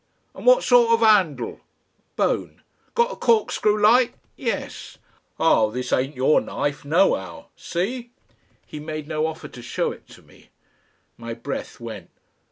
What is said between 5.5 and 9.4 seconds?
This ain't your knife no'ow. See?" He made no